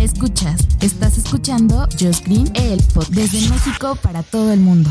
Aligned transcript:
Escuchas, 0.00 0.66
estás 0.80 1.18
escuchando 1.18 1.86
Just 2.00 2.26
Green, 2.26 2.46
el 2.54 2.80
pod 2.94 3.06
desde 3.10 3.46
México 3.50 3.98
para 4.02 4.22
todo 4.22 4.50
el 4.50 4.58
mundo. 4.58 4.88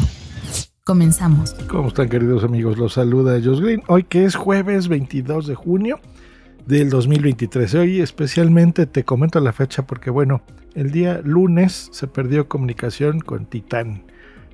Comenzamos. 0.84 1.56
¿Cómo 1.68 1.88
están 1.88 2.10
queridos 2.10 2.44
amigos? 2.44 2.78
Los 2.78 2.94
saluda 2.94 3.42
Josh 3.44 3.60
Green. 3.60 3.82
Hoy 3.88 4.04
que 4.04 4.26
es 4.26 4.36
jueves 4.36 4.88
22 4.88 5.48
de 5.48 5.56
junio 5.56 6.00
del 6.68 6.92
2023. 6.92 7.74
Hoy 7.74 8.02
especialmente 8.02 8.86
te 8.86 9.04
comento 9.04 9.40
la 9.40 9.52
fecha 9.52 9.88
porque 9.88 10.12
bueno, 10.12 10.44
el 10.76 10.92
día 10.92 11.22
lunes 11.24 11.90
se 11.92 12.06
perdió 12.06 12.48
comunicación 12.48 13.20
con 13.20 13.48
Titán. 13.48 14.04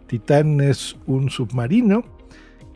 Titán 0.08 0.62
es 0.62 0.96
un 1.06 1.32
submarino 1.32 2.06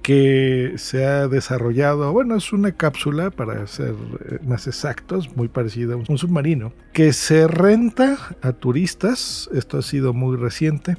que 0.02 0.73
se 0.77 1.05
ha 1.05 1.27
desarrollado, 1.27 2.12
bueno, 2.12 2.35
es 2.35 2.53
una 2.53 2.71
cápsula 2.71 3.31
para 3.31 3.66
ser 3.67 3.95
eh, 4.26 4.40
más 4.45 4.67
exactos, 4.67 5.35
muy 5.35 5.48
parecida 5.48 5.94
a 5.94 5.98
un 5.98 6.17
submarino, 6.17 6.73
que 6.94 7.13
se 7.13 7.48
renta 7.48 8.17
a 8.41 8.54
turistas, 8.54 9.49
esto 9.54 9.77
ha 9.77 9.81
sido 9.81 10.13
muy 10.13 10.38
reciente, 10.38 10.98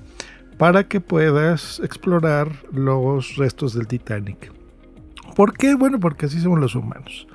para 0.59 0.85
que 0.89 1.01
puedas 1.01 1.81
explorar 1.81 2.53
los 2.73 3.37
restos 3.37 3.75
del 3.75 3.87
Titanic. 3.87 4.53
¿Por 5.35 5.57
qué? 5.57 5.75
Bueno, 5.75 5.99
porque 5.99 6.27
así 6.27 6.39
somos 6.41 6.61
los 6.61 6.75
humanos. 6.75 7.27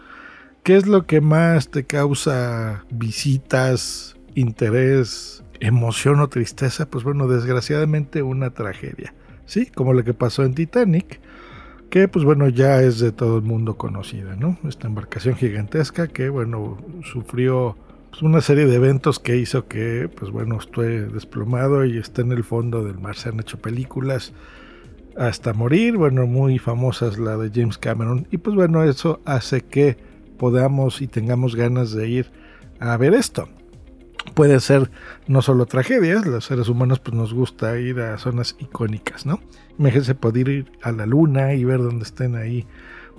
¿Qué 0.62 0.75
es 0.75 0.86
lo 0.88 1.06
que 1.06 1.22
más 1.22 1.70
te 1.70 1.86
causa 1.86 2.86
visitas, 2.90 4.16
interés, 4.36 5.44
emoción 5.59 6.20
o 6.20 6.28
tristeza? 6.28 6.90
Pues 6.90 7.03
bueno, 7.03 7.28
desgraciadamente 7.28 8.22
una 8.22 8.52
tragedia. 8.52 9.14
Sí, 9.45 9.68
como 9.68 9.94
lo 9.94 10.03
que 10.03 10.14
pasó 10.14 10.44
en 10.44 10.56
Titanic, 10.56 11.20
que 11.96 12.10
pues 12.10 12.26
bueno 12.26 12.50
ya 12.50 12.82
es 12.82 13.00
de 13.00 13.14
todo 13.14 13.38
el 13.38 13.44
mundo 13.44 13.78
conocida, 13.78 14.36
¿no? 14.36 14.58
Esta 14.68 14.86
embarcación 14.86 15.38
gigantesca 15.38 16.10
que 16.10 16.28
bueno 16.28 16.78
sufrió 17.10 17.78
pues, 18.10 18.22
una 18.22 18.42
serie 18.42 18.66
de 18.66 18.76
eventos 18.76 19.18
que 19.18 19.38
hizo 19.38 19.70
que 19.70 20.10
pues 20.14 20.30
bueno 20.30 20.60
esté 20.60 21.08
desplomado 21.08 21.86
y 21.86 21.98
está 21.98 22.22
en 22.22 22.34
el 22.34 22.44
fondo 22.44 22.84
del 22.84 23.00
mar. 23.00 23.16
Se 23.16 23.30
han 23.30 23.40
hecho 23.40 23.60
películas 23.60 24.34
hasta 25.16 25.54
morir, 25.54 25.96
bueno 25.96 26.28
muy 26.28 26.60
famosas 26.60 27.18
la 27.18 27.38
de 27.38 27.50
James 27.50 27.78
Cameron 27.78 28.28
y 28.30 28.40
pues 28.40 28.58
bueno 28.58 28.84
eso 28.84 29.22
hace 29.24 29.62
que 29.62 29.96
podamos 30.38 31.02
y 31.02 31.08
tengamos 31.08 31.56
ganas 31.56 31.94
de 31.94 32.09
ir 32.09 32.26
a 32.82 32.98
ver 32.98 33.14
esto 33.14 33.48
puede 34.34 34.59
ser 34.59 34.90
no 35.28 35.42
solo 35.42 35.66
tragedias, 35.66 36.26
los 36.26 36.45
seres 36.45 36.70
humanos 36.70 37.00
pues 37.00 37.16
nos 37.16 37.34
gusta 37.34 37.78
ir 37.80 38.00
a 38.00 38.18
zonas 38.18 38.56
icónicas, 38.59 39.26
¿no? 39.26 39.40
Imagínense 39.78 40.16
poder 40.16 40.50
ir 40.50 40.72
a 40.81 40.92
la 40.92 41.06
luna 41.06 41.54
y 41.54 41.64
ver 41.64 41.80
dónde 41.80 42.04
estén 42.04 42.36
ahí, 42.36 42.66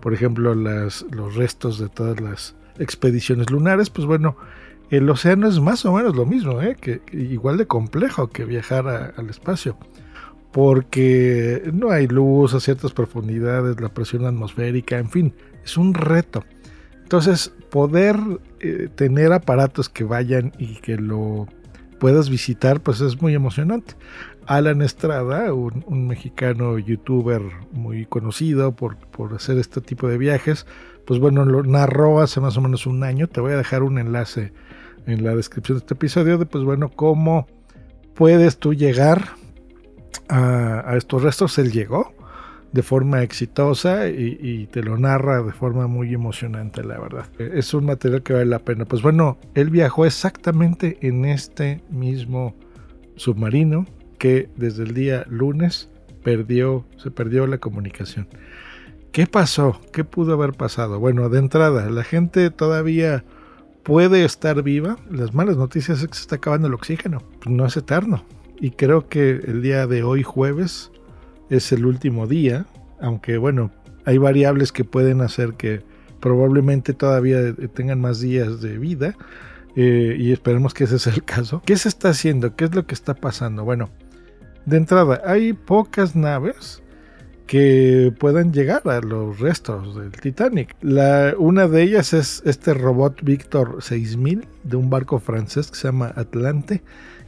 por 0.00 0.14
ejemplo, 0.14 0.54
los 0.54 1.34
restos 1.34 1.78
de 1.78 1.88
todas 1.88 2.20
las 2.20 2.56
expediciones 2.78 3.50
lunares, 3.50 3.90
pues 3.90 4.06
bueno, 4.06 4.36
el 4.90 5.08
océano 5.10 5.48
es 5.48 5.60
más 5.60 5.84
o 5.84 5.92
menos 5.92 6.14
lo 6.14 6.26
mismo, 6.26 6.62
¿eh? 6.62 6.76
que, 6.80 7.00
igual 7.12 7.56
de 7.56 7.66
complejo 7.66 8.28
que 8.28 8.44
viajar 8.44 9.14
al 9.16 9.30
espacio, 9.30 9.76
porque 10.52 11.70
no 11.72 11.90
hay 11.90 12.06
luz 12.06 12.54
a 12.54 12.60
ciertas 12.60 12.92
profundidades, 12.92 13.80
la 13.80 13.88
presión 13.88 14.24
atmosférica, 14.26 14.98
en 14.98 15.10
fin, 15.10 15.34
es 15.64 15.76
un 15.76 15.92
reto. 15.92 16.44
Entonces, 17.06 17.52
poder 17.70 18.16
eh, 18.58 18.88
tener 18.92 19.32
aparatos 19.32 19.88
que 19.88 20.02
vayan 20.02 20.50
y 20.58 20.80
que 20.80 20.96
lo 20.96 21.46
puedas 22.00 22.30
visitar, 22.30 22.80
pues 22.80 23.00
es 23.00 23.22
muy 23.22 23.32
emocionante. 23.32 23.94
Alan 24.46 24.82
Estrada, 24.82 25.54
un, 25.54 26.08
mexicano 26.08 26.80
youtuber 26.80 27.42
muy 27.70 28.06
conocido 28.06 28.74
por, 28.74 28.96
por, 28.96 29.34
hacer 29.34 29.56
este 29.58 29.80
tipo 29.80 30.08
de 30.08 30.18
viajes, 30.18 30.66
pues 31.06 31.20
bueno, 31.20 31.44
lo 31.44 31.62
narró 31.62 32.20
hace 32.20 32.40
más 32.40 32.56
o 32.56 32.60
menos 32.60 32.88
un 32.88 33.04
año. 33.04 33.28
Te 33.28 33.40
voy 33.40 33.52
a 33.52 33.56
dejar 33.56 33.84
un 33.84 33.98
enlace 33.98 34.52
en 35.06 35.22
la 35.22 35.36
descripción 35.36 35.78
de 35.78 35.82
este 35.82 35.94
episodio 35.94 36.38
de, 36.38 36.46
pues 36.46 36.64
bueno, 36.64 36.88
cómo 36.88 37.46
puedes 38.16 38.58
tú 38.58 38.74
llegar 38.74 39.26
a, 40.28 40.90
a 40.90 40.96
estos 40.96 41.22
restos. 41.22 41.56
Él 41.58 41.70
llegó, 41.70 42.15
de 42.76 42.82
forma 42.82 43.22
exitosa 43.22 44.06
y, 44.10 44.66
te 44.66 44.82
lo 44.82 44.98
narra 44.98 45.42
de 45.42 45.52
forma 45.52 45.86
muy 45.86 46.12
emocionante, 46.12 46.84
la 46.84 46.98
verdad. 46.98 47.24
Es 47.38 47.72
un 47.72 47.86
material 47.86 48.22
que 48.22 48.34
vale 48.34 48.44
la 48.44 48.58
pena. 48.58 48.84
Pues 48.84 49.00
bueno, 49.00 49.38
él 49.54 49.70
viajó 49.70 50.04
exactamente 50.04 50.98
en 51.00 51.24
este 51.24 51.80
mismo 51.88 52.54
submarino 53.14 53.86
que 54.18 54.50
desde 54.56 54.82
el 54.82 54.92
día 54.92 55.24
lunes 55.26 55.88
perdió, 56.22 56.84
se 56.98 57.10
perdió 57.10 57.46
la 57.46 57.56
comunicación. 57.56 58.28
¿Qué 59.10 59.26
pasó? 59.26 59.80
¿Qué 59.90 60.04
pudo 60.04 60.34
haber 60.34 60.52
pasado? 60.52 61.00
Bueno, 61.00 61.30
de 61.30 61.38
entrada, 61.38 61.88
la 61.88 62.04
gente 62.04 62.50
todavía 62.50 63.24
puede 63.84 64.26
estar 64.26 64.62
viva. 64.62 64.98
Las 65.10 65.32
malas 65.32 65.56
noticias 65.56 66.02
es 66.02 66.08
que 66.08 66.14
se 66.14 66.20
está 66.20 66.36
acabando 66.36 66.68
el 66.68 66.74
oxígeno. 66.74 67.22
no 67.46 67.64
es 67.64 67.74
eterno. 67.78 68.22
Y 68.60 68.72
creo 68.72 69.08
que 69.08 69.30
el 69.30 69.62
día 69.62 69.86
de 69.86 70.02
hoy, 70.02 70.22
jueves, 70.22 70.90
es 71.50 71.72
el 71.72 71.86
último 71.86 72.26
día, 72.26 72.66
aunque 73.00 73.38
bueno, 73.38 73.70
hay 74.04 74.18
variables 74.18 74.72
que 74.72 74.84
pueden 74.84 75.20
hacer 75.20 75.54
que 75.54 75.82
probablemente 76.20 76.94
todavía 76.94 77.54
tengan 77.74 78.00
más 78.00 78.20
días 78.20 78.60
de 78.60 78.78
vida 78.78 79.16
eh, 79.74 80.16
y 80.18 80.32
esperemos 80.32 80.74
que 80.74 80.84
ese 80.84 80.98
sea 80.98 81.12
el 81.14 81.24
caso. 81.24 81.62
¿Qué 81.66 81.76
se 81.76 81.88
está 81.88 82.10
haciendo? 82.10 82.56
¿Qué 82.56 82.64
es 82.64 82.74
lo 82.74 82.86
que 82.86 82.94
está 82.94 83.14
pasando? 83.14 83.64
Bueno, 83.64 83.90
de 84.64 84.76
entrada, 84.78 85.20
hay 85.24 85.52
pocas 85.52 86.16
naves 86.16 86.82
que 87.46 88.12
puedan 88.18 88.52
llegar 88.52 88.82
a 88.88 89.00
los 89.00 89.38
restos 89.38 89.94
del 89.94 90.10
Titanic. 90.10 90.74
Una 91.38 91.68
de 91.68 91.82
ellas 91.82 92.12
es 92.12 92.42
este 92.44 92.74
robot 92.74 93.22
Victor 93.22 93.82
6000 93.82 94.46
de 94.64 94.76
un 94.76 94.90
barco 94.90 95.20
francés 95.20 95.70
que 95.70 95.76
se 95.76 95.88
llama 95.88 96.12
Atlante 96.16 96.82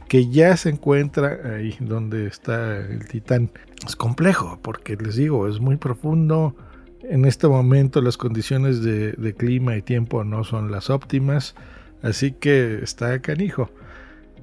que 0.09 0.27
ya 0.27 0.57
se 0.57 0.69
encuentra 0.69 1.39
ahí 1.55 1.77
donde 1.79 2.27
está 2.27 2.77
el 2.77 3.07
Titán. 3.07 3.51
Es 3.85 3.95
complejo 3.95 4.59
porque 4.61 4.95
les 4.95 5.15
digo, 5.15 5.47
es 5.47 5.59
muy 5.59 5.77
profundo. 5.77 6.55
En 7.03 7.25
este 7.25 7.47
momento 7.47 8.01
las 8.01 8.17
condiciones 8.17 8.83
de, 8.83 9.35
clima 9.37 9.77
y 9.77 9.81
tiempo 9.81 10.23
no 10.23 10.43
son 10.43 10.71
las 10.71 10.89
óptimas, 10.89 11.55
así 12.01 12.31
que 12.31 12.79
está 12.83 13.19
canijo. 13.21 13.69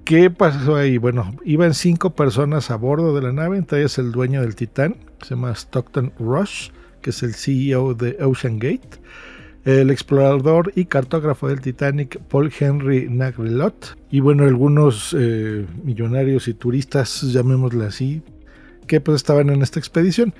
¿Qué 0.04 0.30
pasó 0.30 0.76
ahí? 0.76 0.98
Bueno, 0.98 1.36
iban 1.44 1.74
cinco 1.74 2.10
personas 2.10 2.70
a 2.70 2.76
bordo 2.76 3.14
de 3.14 3.22
la 3.22 3.32
nave, 3.32 3.58
entre 3.58 3.80
ellas 3.80 3.98
el 3.98 4.12
dueño 4.12 4.40
del 4.40 4.54
Titán, 4.54 4.96
se 5.20 5.30
llama 5.30 5.52
Stockton 5.52 6.12
Rush, 6.18 6.70
que 7.02 7.10
es 7.10 7.22
el 7.22 7.34
CEO 7.34 7.94
de 7.94 8.16
Ocean 8.22 8.58
Gate 8.58 9.00
el 9.66 9.90
explorador 9.90 10.72
y 10.76 10.84
cartógrafo 10.84 11.48
del 11.48 11.60
Titanic 11.60 12.20
Paul 12.28 12.52
Henry 12.56 13.08
Nagrelot 13.10 13.98
y 14.12 14.20
bueno 14.20 14.44
algunos 14.44 15.14
eh, 15.18 15.66
millonarios 15.82 16.46
y 16.46 16.54
turistas 16.54 17.22
llamémosle 17.22 17.84
así 17.84 18.22
que 18.86 19.00
pues 19.00 19.16
estaban 19.16 19.50
en 19.50 19.62
esta 19.62 19.78
expedición. 19.78 20.34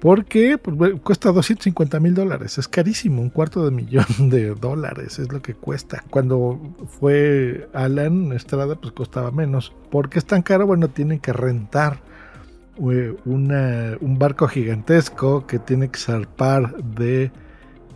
Porque 0.00 0.58
pues, 0.58 1.00
cuesta 1.02 1.32
250 1.32 1.98
mil 2.00 2.14
dólares. 2.14 2.58
Es 2.58 2.68
carísimo 2.68 3.22
un 3.22 3.30
cuarto 3.30 3.64
de 3.64 3.70
millón 3.70 4.04
de 4.30 4.54
dólares 4.54 5.18
es 5.18 5.32
lo 5.32 5.40
que 5.40 5.54
cuesta. 5.54 6.04
Cuando 6.10 6.60
fue 7.00 7.68
Alan 7.72 8.32
Estrada 8.32 8.76
pues 8.76 8.92
costaba 8.92 9.30
menos. 9.30 9.72
Porque 9.90 10.18
es 10.18 10.26
tan 10.26 10.42
caro 10.42 10.66
bueno 10.66 10.88
tienen 10.88 11.20
que 11.20 11.32
rentar 11.32 12.00
eh, 12.76 13.14
un 13.24 14.16
barco 14.18 14.48
gigantesco 14.48 15.46
que 15.46 15.58
tiene 15.58 15.88
que 15.90 15.98
zarpar 15.98 16.82
de 16.82 17.30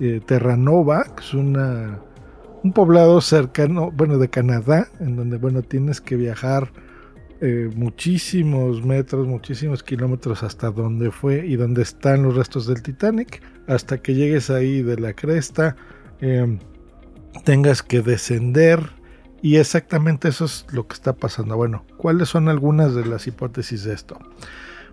eh, 0.01 0.21
Terranova, 0.25 1.05
que 1.17 1.25
es 1.25 1.35
una, 1.35 1.99
un 2.63 2.73
poblado 2.73 3.21
cercano, 3.21 3.91
bueno, 3.91 4.19
de 4.19 4.29
Canadá, 4.31 4.87
en 5.01 5.17
donde, 5.17 5.39
bueno, 5.39 5.63
tienes 5.63 6.01
que 6.01 6.15
viajar 6.15 6.71
eh, 7.41 7.71
muchísimos 7.75 8.85
metros, 8.85 9.27
muchísimos 9.29 9.85
kilómetros 9.85 10.43
hasta 10.43 10.71
donde 10.71 11.13
fue 11.13 11.47
y 11.47 11.55
donde 11.55 11.83
están 11.83 12.25
los 12.25 12.35
restos 12.35 12.67
del 12.67 12.83
Titanic, 12.83 13.43
hasta 13.69 13.99
que 13.99 14.15
llegues 14.15 14.51
ahí 14.51 14.83
de 14.83 14.99
la 14.99 15.13
cresta, 15.13 15.77
em, 16.21 16.59
tengas 17.45 17.83
que 17.83 18.03
descender. 18.03 18.91
Y 19.41 19.57
exactamente 19.57 20.29
eso 20.29 20.47
es 20.47 20.67
lo 20.73 20.89
que 20.89 20.95
está 20.95 21.13
pasando. 21.13 21.57
Bueno, 21.57 21.85
¿cuáles 21.97 22.29
son 22.29 22.49
algunas 22.49 22.95
de 22.97 23.07
las 23.07 23.29
hipótesis 23.29 23.85
de 23.85 23.95
esto? 23.95 24.19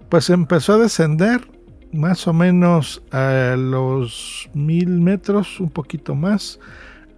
Pues 0.10 0.30
empezó 0.30 0.74
a 0.74 0.78
descender 0.78 1.48
más 1.92 2.28
o 2.28 2.34
menos 2.34 3.02
a 3.12 3.56
los 3.58 4.50
mil 4.54 5.02
metros, 5.02 5.60
un 5.60 5.72
poquito 5.72 6.14
más, 6.14 6.60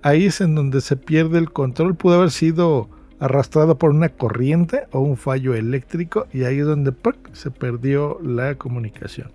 ahí 0.04 0.28
es 0.28 0.40
en 0.40 0.56
donde 0.56 0.80
se 0.80 0.96
pierde 0.96 1.38
el 1.40 1.52
control. 1.52 1.96
Pudo 1.96 2.16
haber 2.16 2.32
sido 2.32 2.90
arrastrado 3.20 3.78
por 3.78 3.92
una 3.92 4.10
corriente 4.10 4.88
o 4.92 5.00
un 5.00 5.18
fallo 5.18 5.56
eléctrico 5.56 6.28
y 6.32 6.44
ahí 6.44 6.60
es 6.60 6.66
donde 6.66 6.94
se 7.34 7.52
perdió 7.52 8.20
la 8.22 8.56
comunicación. 8.56 9.32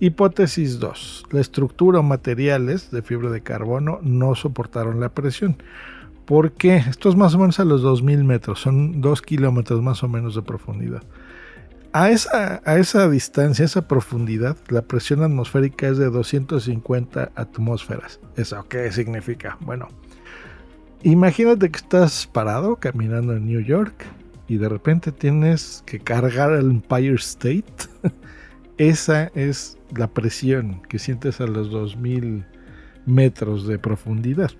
Hipótesis 0.00 0.80
2. 0.80 1.26
La 1.30 1.40
estructura 1.40 2.00
o 2.00 2.02
materiales 2.02 2.90
de 2.90 3.02
fibra 3.02 3.30
de 3.30 3.42
carbono 3.42 4.00
no 4.02 4.34
soportaron 4.34 4.98
la 4.98 5.10
presión. 5.10 5.56
¿Por 6.24 6.52
qué? 6.52 6.76
Esto 6.76 7.08
es 7.08 7.16
más 7.16 7.34
o 7.34 7.38
menos 7.38 7.60
a 7.60 7.64
los 7.64 7.82
2000 7.82 8.24
metros, 8.24 8.60
son 8.60 9.00
2 9.00 9.22
kilómetros 9.22 9.82
más 9.82 10.02
o 10.02 10.08
menos 10.08 10.34
de 10.34 10.42
profundidad. 10.42 11.02
A 11.92 12.10
esa, 12.10 12.62
a 12.64 12.78
esa 12.78 13.08
distancia, 13.08 13.64
a 13.64 13.66
esa 13.66 13.86
profundidad, 13.86 14.56
la 14.68 14.82
presión 14.82 15.22
atmosférica 15.22 15.88
es 15.88 15.98
de 15.98 16.10
250 16.10 17.32
atmósferas. 17.34 18.18
¿Eso 18.34 18.64
qué 18.68 18.90
significa? 18.90 19.58
Bueno, 19.60 19.88
imagínate 21.02 21.70
que 21.70 21.78
estás 21.78 22.26
parado 22.26 22.76
caminando 22.76 23.34
en 23.34 23.46
New 23.46 23.60
York 23.60 24.04
y 24.48 24.56
de 24.56 24.68
repente 24.68 25.12
tienes 25.12 25.82
que 25.86 25.98
cargar 25.98 26.52
el 26.52 26.70
Empire 26.70 27.14
State. 27.14 27.64
esa 28.78 29.30
es 29.34 29.78
la 29.96 30.08
presión 30.08 30.82
que 30.88 30.98
sientes 30.98 31.40
a 31.40 31.46
los 31.46 31.70
2000 31.70 32.44
metros 33.06 33.66
de 33.66 33.78
profundidad. 33.78 34.50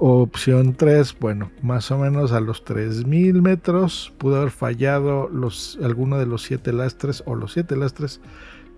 Opción 0.00 0.74
3, 0.74 1.16
bueno, 1.18 1.50
más 1.60 1.90
o 1.90 1.98
menos 1.98 2.30
a 2.32 2.40
los 2.40 2.64
3000 2.64 3.42
metros 3.42 4.12
pudo 4.18 4.36
haber 4.36 4.50
fallado 4.50 5.28
alguno 5.82 6.18
de 6.18 6.26
los 6.26 6.42
siete 6.42 6.72
lastres 6.72 7.24
o 7.26 7.34
los 7.34 7.52
siete 7.52 7.74
lastres 7.76 8.20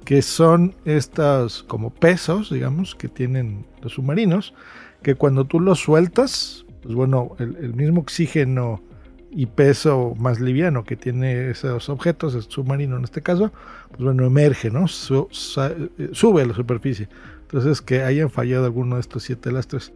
que 0.04 0.22
son 0.22 0.74
estos 0.86 1.62
como 1.64 1.90
pesos, 1.90 2.50
digamos, 2.50 2.94
que 2.94 3.08
tienen 3.08 3.66
los 3.82 3.92
submarinos, 3.92 4.54
que 5.02 5.14
cuando 5.14 5.44
tú 5.44 5.60
los 5.60 5.80
sueltas, 5.80 6.64
pues 6.82 6.94
bueno, 6.94 7.36
el, 7.38 7.74
mismo 7.74 8.00
oxígeno 8.00 8.82
y 9.30 9.46
peso 9.46 10.14
más 10.18 10.40
liviano 10.40 10.84
que 10.84 10.96
tiene 10.96 11.50
esos 11.50 11.88
objetos, 11.88 12.34
el 12.34 12.42
submarino 12.42 12.96
en 12.96 13.04
este 13.04 13.22
caso, 13.22 13.52
pues 13.90 14.02
bueno, 14.02 14.24
emerge, 14.24 14.70
¿no? 14.70 14.88
sube 14.88 16.42
a 16.42 16.46
la 16.46 16.54
superficie. 16.54 17.08
Entonces, 17.42 17.82
que 17.82 18.02
hayan 18.02 18.30
fallado 18.30 18.64
alguno 18.64 18.96
de 18.96 19.00
estos 19.00 19.24
siete 19.24 19.50
lastres. 19.50 19.92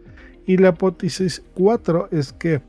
Y 0.46 0.56
la 0.56 0.70
hipótesis 0.70 1.42
4 1.54 2.08
es 2.10 2.32
que 2.32 2.62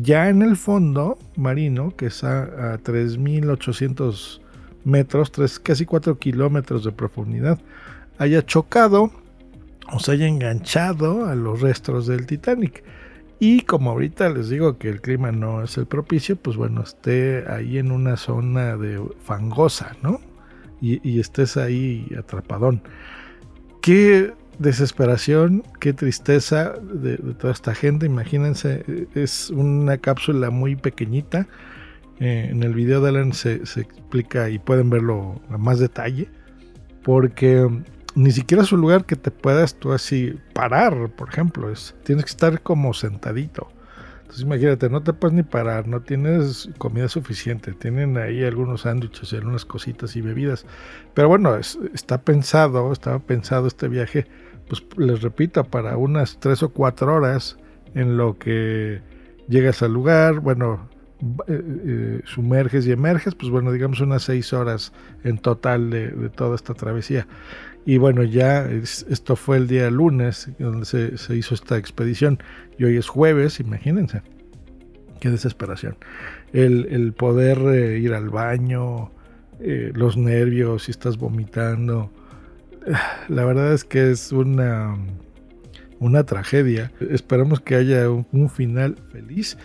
ya 0.00 0.28
en 0.28 0.42
el 0.42 0.56
fondo 0.56 1.18
marino, 1.36 1.94
que 1.96 2.06
está 2.06 2.74
a 2.74 2.78
3.800 2.78 4.40
metros, 4.84 5.30
casi 5.62 5.84
4 5.84 6.18
kilómetros 6.18 6.84
de 6.84 6.92
profundidad, 6.92 7.60
haya 8.18 8.44
chocado 8.44 9.10
o 9.92 9.98
se 9.98 10.12
haya 10.12 10.26
enganchado 10.26 11.26
a 11.26 11.34
los 11.34 11.60
restos 11.60 12.06
del 12.06 12.26
Titanic. 12.26 12.84
Y 13.40 13.62
como 13.62 13.90
ahorita 13.90 14.30
les 14.30 14.48
digo 14.48 14.78
que 14.78 14.88
el 14.88 15.00
clima 15.00 15.32
no 15.32 15.62
es 15.62 15.76
el 15.76 15.86
propicio, 15.86 16.36
pues 16.36 16.56
bueno, 16.56 16.82
esté 16.82 17.44
ahí 17.48 17.78
en 17.78 17.90
una 17.90 18.16
zona 18.16 18.76
de 18.76 19.02
fangosa, 19.22 19.96
¿no? 20.02 20.20
Y, 20.80 21.18
estés 21.18 21.56
ahí 21.56 22.06
atrapadón. 22.18 22.82
¿Qué 23.80 24.34
desesperación, 24.58 25.62
qué 25.80 25.92
tristeza 25.92 26.74
de, 26.80 27.16
toda 27.16 27.52
esta 27.52 27.74
gente. 27.74 28.06
Imagínense, 28.06 28.84
es 29.14 29.50
una 29.50 29.98
cápsula 29.98 30.50
muy 30.50 30.76
pequeñita. 30.76 31.46
Eh, 32.20 32.48
en 32.50 32.62
el 32.62 32.74
video 32.74 33.00
de 33.00 33.08
Alan 33.08 33.32
se, 33.32 33.54
explica 33.54 34.48
y 34.48 34.58
pueden 34.58 34.90
verlo 34.90 35.40
a 35.50 35.58
más 35.58 35.78
detalle. 35.78 36.28
Porque 37.02 37.68
ni 38.14 38.30
siquiera 38.30 38.62
es 38.62 38.72
un 38.72 38.80
lugar 38.80 39.04
que 39.04 39.16
te 39.16 39.30
puedas 39.30 39.74
tú 39.74 39.92
así 39.92 40.38
parar, 40.52 41.10
por 41.10 41.28
ejemplo. 41.28 41.70
Es, 41.70 41.94
tienes 42.04 42.24
que 42.24 42.30
estar 42.30 42.60
como 42.62 42.94
sentadito. 42.94 43.68
Entonces 44.22 44.42
imagínate, 44.42 44.88
no 44.88 45.02
te 45.02 45.12
puedes 45.12 45.34
ni 45.34 45.42
parar, 45.42 45.86
no 45.86 46.00
tienes 46.00 46.70
comida 46.78 47.08
suficiente, 47.08 47.72
tienen 47.72 48.16
ahí 48.16 48.42
algunos 48.42 48.82
sándwiches 48.82 49.32
y 49.32 49.36
algunas 49.36 49.64
cositas 49.64 50.16
y 50.16 50.22
bebidas. 50.22 50.66
Pero 51.12 51.28
bueno, 51.28 51.56
está 51.56 52.22
pensado, 52.22 52.90
estaba 52.92 53.18
pensado 53.18 53.66
este 53.66 53.88
viaje 53.88 54.26
pues 54.68 54.82
les 54.96 55.22
repito, 55.22 55.64
para 55.64 55.96
unas 55.96 56.38
tres 56.40 56.62
o 56.62 56.70
cuatro 56.70 57.14
horas 57.14 57.58
en 57.94 58.16
lo 58.16 58.38
que 58.38 59.02
llegas 59.48 59.82
al 59.82 59.92
lugar, 59.92 60.40
bueno, 60.40 60.88
eh, 61.46 61.62
eh, 61.86 62.20
sumerges 62.24 62.86
y 62.86 62.92
emerges, 62.92 63.34
pues 63.34 63.50
bueno, 63.50 63.72
digamos 63.72 64.00
unas 64.00 64.22
seis 64.22 64.52
horas 64.52 64.92
en 65.22 65.38
total 65.38 65.90
de, 65.90 66.30
toda 66.34 66.56
esta 66.56 66.74
travesía. 66.74 67.26
Y 67.86 67.98
bueno, 67.98 68.22
ya 68.22 68.66
esto 68.70 69.36
fue 69.36 69.58
el 69.58 69.66
día 69.66 69.90
lunes 69.90 70.48
donde 70.58 70.86
se, 70.86 71.36
hizo 71.36 71.54
esta 71.54 71.76
expedición 71.76 72.38
y 72.78 72.84
hoy 72.84 72.96
es 72.96 73.08
jueves, 73.08 73.60
imagínense. 73.60 74.22
Qué 75.20 75.30
desesperación. 75.30 75.96
El, 76.52 77.12
poder 77.12 77.58
eh, 77.58 77.98
ir 77.98 78.14
al 78.14 78.30
baño, 78.30 79.10
los 79.58 80.16
nervios, 80.16 80.84
si 80.84 80.90
estás 80.90 81.16
vomitando, 81.16 82.10
la 83.28 83.44
verdad 83.44 83.72
es 83.72 83.84
que 83.84 84.10
es 84.10 84.32
una, 84.32 84.96
una 85.98 86.24
tragedia. 86.24 86.92
Esperamos 87.10 87.60
que 87.60 87.76
haya 87.76 88.10
un, 88.10 88.50
final 88.50 88.96
feliz. 89.10 89.56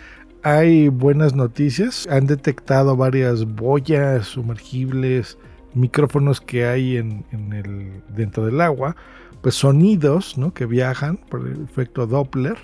Hay 0.42 0.88
buenas 0.88 1.34
noticias. 1.34 2.06
Han 2.10 2.26
detectado 2.26 2.96
varias 2.96 3.44
boyas 3.44 4.26
sumergibles, 4.26 5.38
micrófonos 5.74 6.40
que 6.40 6.66
hay 6.66 6.96
en, 6.96 7.24
el, 7.32 8.02
dentro 8.14 8.44
del 8.46 8.60
agua, 8.60 8.96
pues 9.42 9.54
sonidos 9.54 10.36
¿no? 10.36 10.52
que 10.52 10.66
viajan 10.66 11.16
por 11.16 11.46
el 11.46 11.64
efecto 11.64 12.06
Doppler, 12.06 12.56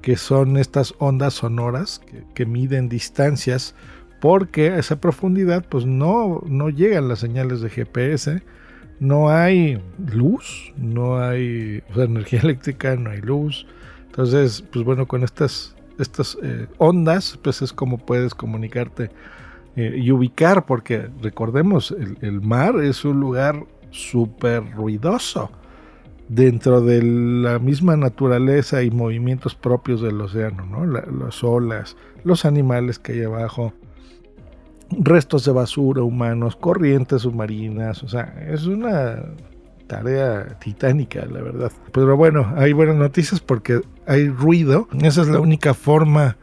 que 0.00 0.16
son 0.16 0.56
estas 0.56 0.94
ondas 0.98 1.34
sonoras 1.34 2.00
que, 2.34 2.46
miden 2.46 2.88
distancias 2.88 3.74
porque 4.20 4.70
a 4.70 4.78
esa 4.78 5.00
profundidad 5.00 5.64
pues 5.68 5.86
no, 5.86 6.42
no 6.46 6.68
llegan 6.68 7.08
las 7.08 7.20
señales 7.20 7.60
de 7.60 7.70
GPS 7.70 8.42
no 9.02 9.30
hay 9.30 9.82
luz, 10.12 10.72
no 10.76 11.18
hay 11.18 11.82
energía 11.96 12.40
eléctrica, 12.44 12.94
no 12.94 13.10
hay 13.10 13.20
luz. 13.20 13.66
Entonces, 14.06 14.62
pues 14.72 14.84
bueno, 14.84 15.08
con 15.08 15.24
estas, 15.24 15.74
estas 15.98 16.38
eh, 16.40 16.68
ondas, 16.78 17.36
pues 17.42 17.62
es 17.62 17.72
como 17.72 17.98
puedes 17.98 18.32
comunicarte 18.32 19.10
eh, 19.76 19.96
y 19.96 20.10
ubicar, 20.10 20.66
porque 20.66 21.08
recordemos, 21.22 21.94
el, 22.20 22.40
mar 22.42 22.76
es 22.82 23.04
un 23.04 23.20
lugar 23.20 23.64
súper 23.90 24.70
ruidoso 24.72 25.50
dentro 26.28 26.80
de 26.80 27.02
la 27.02 27.58
misma 27.58 27.96
naturaleza 27.96 28.82
y 28.82 28.90
movimientos 28.90 29.54
propios 29.54 30.02
del 30.02 30.20
océano, 30.20 30.66
¿no? 30.66 30.86
las 30.86 31.42
olas, 31.42 31.96
los 32.24 32.44
animales 32.44 32.98
que 32.98 33.12
hay 33.12 33.22
abajo, 33.22 33.72
restos 34.90 35.44
de 35.44 35.52
basura 35.52 36.02
humanos, 36.02 36.56
corrientes 36.56 37.22
submarinas, 37.22 38.02
o 38.02 38.08
sea, 38.08 38.34
es 38.48 38.66
una 38.66 39.22
tarea 39.86 40.58
titánica, 40.58 41.24
la 41.26 41.42
verdad. 41.42 41.72
Pero 41.92 42.16
bueno, 42.16 42.52
hay 42.56 42.72
buenas 42.72 42.96
noticias 42.96 43.40
porque 43.40 43.80
hay 44.06 44.28
ruido, 44.28 44.88
esa 45.02 45.22
es 45.22 45.28
la 45.28 45.40
única 45.40 45.74
forma 45.74 46.36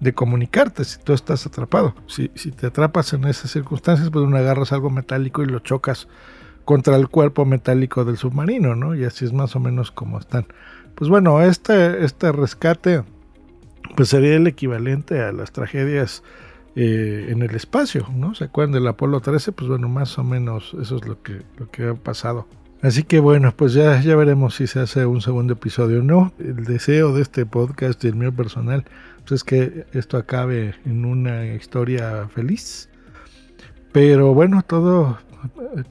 de 0.00 0.12
comunicarte 0.12 0.84
si 0.84 0.98
tú 0.98 1.12
estás 1.12 1.46
atrapado. 1.46 1.94
Si, 2.06 2.30
si 2.34 2.50
te 2.50 2.66
atrapas 2.66 3.12
en 3.12 3.24
esas 3.24 3.50
circunstancias, 3.50 4.10
pues 4.10 4.24
uno 4.24 4.36
agarras 4.36 4.72
algo 4.72 4.90
metálico 4.90 5.42
y 5.42 5.46
lo 5.46 5.60
chocas 5.60 6.08
contra 6.64 6.96
el 6.96 7.08
cuerpo 7.08 7.44
metálico 7.44 8.04
del 8.04 8.16
submarino, 8.16 8.74
¿no? 8.74 8.94
Y 8.94 9.04
así 9.04 9.24
es 9.24 9.32
más 9.32 9.56
o 9.56 9.60
menos 9.60 9.90
como 9.90 10.18
están. 10.18 10.46
Pues 10.94 11.08
bueno, 11.08 11.40
este, 11.42 12.04
este 12.04 12.32
rescate 12.32 13.04
pues 13.94 14.08
sería 14.08 14.34
el 14.34 14.46
equivalente 14.46 15.20
a 15.20 15.32
las 15.32 15.52
tragedias 15.52 16.22
eh, 16.74 17.28
en 17.28 17.42
el 17.42 17.54
espacio, 17.54 18.06
¿no? 18.14 18.34
¿Se 18.34 18.44
acuerdan 18.44 18.72
del 18.72 18.86
Apolo 18.88 19.20
13? 19.20 19.52
Pues 19.52 19.68
bueno, 19.68 19.88
más 19.88 20.18
o 20.18 20.24
menos 20.24 20.74
eso 20.80 20.96
es 20.96 21.06
lo 21.06 21.22
que, 21.22 21.42
lo 21.56 21.70
que 21.70 21.88
ha 21.88 21.94
pasado. 21.94 22.46
Así 22.82 23.02
que 23.02 23.20
bueno, 23.20 23.54
pues 23.56 23.72
ya, 23.72 24.00
ya 24.00 24.16
veremos 24.16 24.54
si 24.56 24.66
se 24.66 24.80
hace 24.80 25.06
un 25.06 25.20
segundo 25.20 25.54
episodio 25.54 26.00
o 26.00 26.02
no. 26.02 26.32
El 26.38 26.64
deseo 26.64 27.12
de 27.12 27.22
este 27.22 27.46
podcast 27.46 28.04
y 28.04 28.08
el 28.08 28.16
mío 28.16 28.32
personal 28.34 28.84
pues 29.26 29.40
es 29.40 29.44
que 29.44 29.86
esto 29.92 30.18
acabe 30.18 30.74
en 30.84 31.04
una 31.04 31.46
historia 31.46 32.28
feliz. 32.28 32.88
Pero 33.92 34.34
bueno, 34.34 34.62
todo, 34.62 35.18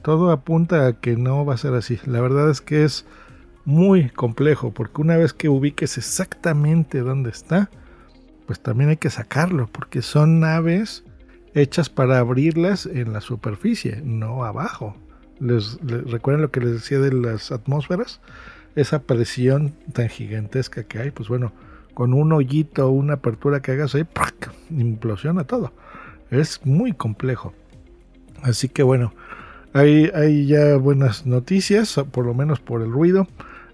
todo 0.02 0.30
apunta 0.30 0.86
a 0.86 0.92
que 0.94 1.16
no 1.16 1.44
va 1.44 1.54
a 1.54 1.58
ser 1.58 1.74
así. 1.74 1.98
La 2.06 2.20
verdad 2.20 2.50
es 2.50 2.60
que 2.60 2.84
es 2.84 3.04
muy 3.64 4.08
complejo 4.10 4.72
porque 4.72 5.02
una 5.02 5.16
vez 5.16 5.32
que 5.32 5.48
ubiques 5.48 5.98
exactamente 5.98 7.00
dónde 7.00 7.30
está, 7.30 7.68
pues 8.46 8.60
también 8.60 8.90
hay 8.90 8.96
que 8.96 9.10
sacarlo, 9.10 9.68
porque 9.70 10.02
son 10.02 10.40
naves 10.40 11.04
hechas 11.52 11.90
para 11.90 12.18
abrirlas 12.18 12.86
en 12.86 13.12
la 13.12 13.20
superficie, 13.20 14.00
no 14.04 14.44
abajo. 14.44 14.96
Les, 15.40 15.78
¿Recuerdan 15.82 16.42
lo 16.42 16.50
que 16.50 16.60
les 16.60 16.72
decía 16.72 16.98
de 16.98 17.12
las 17.12 17.52
atmósferas? 17.52 18.20
Esa 18.74 19.02
presión 19.02 19.74
tan 19.92 20.08
gigantesca 20.08 20.84
que 20.84 20.98
hay, 20.98 21.10
pues 21.10 21.28
bueno, 21.28 21.52
con 21.94 22.12
un 22.12 22.32
hoyito 22.32 22.88
o 22.88 22.90
una 22.90 23.14
apertura 23.14 23.62
que 23.62 23.72
hagas 23.72 23.94
ahí, 23.94 24.06
implosiona 24.70 25.44
todo. 25.44 25.72
Es 26.30 26.64
muy 26.64 26.92
complejo. 26.92 27.54
Así 28.42 28.68
que 28.68 28.82
bueno, 28.82 29.14
hay, 29.72 30.10
hay 30.14 30.46
ya 30.46 30.76
buenas 30.76 31.26
noticias, 31.26 31.94
por 32.10 32.26
lo 32.26 32.34
menos 32.34 32.60
por 32.60 32.82
el 32.82 32.90
ruido. 32.90 33.26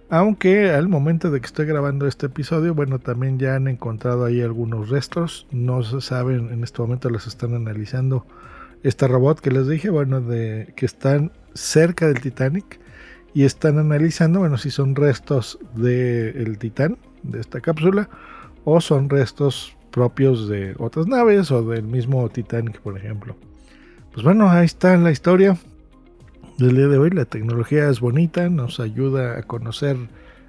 Aunque 0.09 0.71
al 0.71 0.88
momento 0.88 1.31
de 1.31 1.40
que 1.40 1.47
estoy 1.47 1.64
grabando 1.64 2.07
este 2.07 2.26
episodio, 2.26 2.75
bueno, 2.75 2.99
también 2.99 3.38
ya 3.38 3.57
han 3.57 3.66
encontrado 3.66 4.26
ahí 4.26 4.42
algunos 4.42 4.90
restos. 4.90 5.47
No 5.50 5.83
se 5.83 6.00
saben, 6.02 6.50
en 6.52 6.62
este 6.62 6.83
momento 6.83 7.09
los 7.09 7.26
están 7.26 7.54
analizando. 7.54 8.26
Este 8.83 9.09
robot 9.09 9.40
que 9.40 9.50
les 9.50 9.69
dije, 9.69 9.88
bueno, 9.88 10.21
de 10.21 10.75
que 10.76 10.85
están 10.85 11.33
cerca 11.54 12.06
del 12.09 12.21
Titanic 12.21 12.80
y 13.35 13.44
están 13.44 13.78
analizando, 13.78 14.40
bueno, 14.40 14.59
si 14.59 14.71
son 14.71 14.94
restos 14.94 15.59
del 15.75 16.59
Titán, 16.59 16.99
de 17.23 17.40
esta 17.40 17.61
cápsula, 17.61 18.09
o 18.64 18.80
son 18.80 19.09
restos 19.09 19.76
propios 19.90 20.49
de 20.49 20.75
otras 20.78 21.06
naves 21.06 21.50
o 21.50 21.62
del 21.62 21.85
mismo 21.85 22.28
Titanic, 22.28 22.80
por 22.80 22.97
ejemplo. 22.97 23.37
Pues 24.12 24.25
bueno, 24.25 24.50
ahí 24.50 24.66
está 24.66 24.97
la 24.97 25.11
historia 25.11 25.56
del 26.59 26.76
día 26.76 26.88
de 26.88 26.99
hoy. 26.99 27.11
La 27.11 27.25
tecnología 27.25 27.88
es 27.88 28.00
bonita, 28.00 28.49
nos 28.49 28.80
ayuda 28.80 29.38
a 29.38 29.42
conocer 29.42 29.97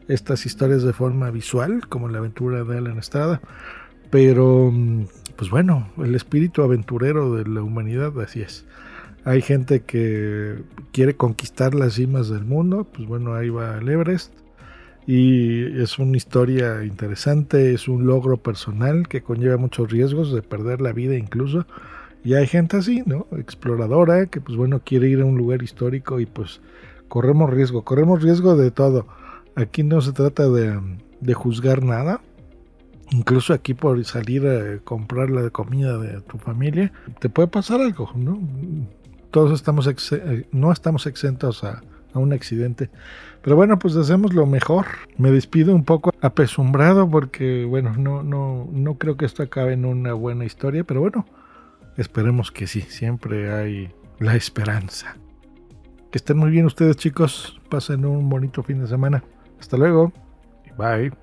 estas 0.07 0.45
historias 0.45 0.83
de 0.83 0.93
forma 0.93 1.31
visual, 1.31 1.88
como 1.88 2.10
la 2.10 2.17
aventura 2.17 2.63
de 2.63 2.77
Alan 2.77 2.98
Estrada. 2.98 3.41
Pero, 4.10 4.69
mm, 4.72 5.05
pues 5.36 5.50
bueno, 5.50 5.89
el 5.98 6.15
espíritu 6.15 6.62
aventurero 6.62 7.36
de 7.36 7.45
la 7.48 7.62
humanidad, 7.62 8.19
así 8.22 8.41
es. 8.41 8.65
Hay 9.25 9.42
gente 9.42 9.82
que 9.82 10.63
quiere 10.92 11.15
conquistar 11.15 11.74
las 11.74 11.94
cimas 11.94 12.30
del 12.30 12.44
mundo, 12.44 12.86
pues 12.92 13.08
bueno, 13.08 13.34
ahí 13.36 13.50
va 13.50 13.77
el 13.77 13.88
Everest. 13.88 14.34
Y 15.06 15.82
es 15.82 16.00
una 16.00 16.15
historia 16.15 16.84
interesante, 16.86 17.74
es 17.74 17.88
un 17.88 18.06
logro 18.06 18.38
personal 18.38 19.08
que 19.08 19.22
conlleva 19.22 19.58
muchos 19.58 19.92
riesgos 19.92 20.34
de 20.34 20.42
perder 20.42 20.80
la 20.80 20.94
vida 20.94 21.15
incluso 21.15 21.65
y 22.24 22.36
hay 22.36 22.48
gente 22.48 22.77
así, 22.77 23.03
¿no? 23.06 23.27
Exploradora, 23.38 24.27
que 24.27 24.39
pues 24.39 24.58
bueno, 24.58 24.82
quiere 24.84 25.10
ir 25.10 25.20
a 25.22 25.25
un 25.25 25.38
lugar 25.38 25.62
histórico 25.62 26.20
y 26.22 26.25
pues 26.25 26.62
corremos 27.10 27.50
riesgo, 27.50 27.84
corremos 27.84 28.24
riesgo 28.24 28.56
de 28.56 28.72
todo. 28.72 29.08
Aquí 29.56 29.84
no 29.84 30.00
se 30.01 30.13
trata 30.13 30.50
de, 30.50 31.34
juzgar 31.34 31.84
nada. 31.84 32.22
Incluso 33.12 33.53
aquí 33.53 33.74
por 33.74 34.03
salir 34.06 34.48
a 34.48 34.80
comprar 34.80 35.30
la 35.30 35.50
comida 35.50 35.98
de 35.98 36.22
tu 36.22 36.38
familia, 36.38 36.94
te 37.20 37.30
puede 37.30 37.50
pasar 37.50 37.82
algo, 37.82 38.10
¿no? 38.15 38.39
Todos 39.34 39.52
estamos, 39.52 39.86
eh, 39.88 40.48
no 40.54 40.72
estamos 40.72 41.06
exentos 41.08 41.66
a, 41.66 41.84
a 42.13 42.20
un 42.20 42.32
accidente. 42.32 42.90
Pero 43.42 43.58
bueno, 43.58 43.78
pues 43.78 43.98
hacemos 43.98 44.34
lo 44.34 44.46
mejor. 44.46 44.86
Me 45.18 45.30
despido 45.32 45.75
un 45.75 45.84
poco 45.84 46.13
apesumbrado 46.22 47.10
porque, 47.10 47.66
bueno, 47.66 47.94
no, 47.98 48.24
no, 48.24 48.70
no 48.72 48.98
creo 48.98 49.18
que 49.18 49.25
esto 49.25 49.44
acabe 49.44 49.74
en 49.74 49.84
una 49.84 50.13
buena 50.13 50.46
historia, 50.46 50.86
pero 50.86 51.02
bueno, 51.02 51.25
Esperemos 51.98 52.52
que 52.52 52.66
sí, 52.66 52.82
siempre 52.82 53.54
hay 53.54 53.94
la 54.20 54.36
esperanza. 54.36 55.16
Que 56.12 56.18
estén 56.18 56.38
muy 56.38 56.50
bien 56.50 56.66
ustedes 56.66 56.98
chicos, 56.98 57.60
pasen 57.70 58.06
un 58.06 58.30
bonito 58.30 58.63
fin 58.63 58.80
de 58.80 58.88
semana. 58.88 59.24
Hasta 59.60 59.78
luego 59.78 60.12
bye. 60.78 61.23